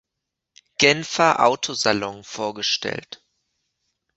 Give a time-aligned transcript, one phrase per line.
[0.79, 3.23] Genfer Auto-Salon vorgestellt.